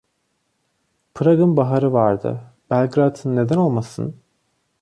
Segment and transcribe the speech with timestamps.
[1.13, 4.21] Prag'ın baharı vardı, Belgrad'ın neden olmasın?